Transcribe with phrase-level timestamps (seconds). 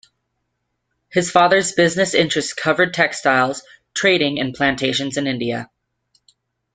[1.11, 3.61] His father's business interests covered textiles,
[3.93, 5.69] trading and plantations in India.